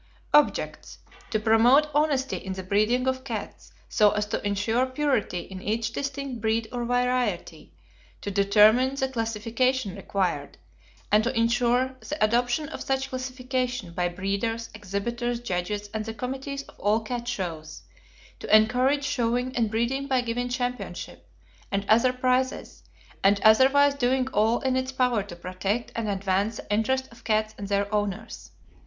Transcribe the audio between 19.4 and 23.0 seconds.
and breeding by giving championship and other prizes,